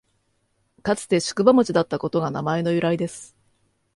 [0.81, 3.35] かつて宿場町だったことが名前の由来です